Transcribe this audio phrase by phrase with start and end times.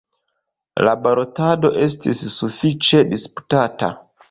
[0.87, 3.95] La balotado estis sufiĉe disputata.